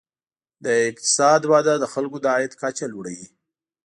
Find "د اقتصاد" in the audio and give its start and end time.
0.65-1.41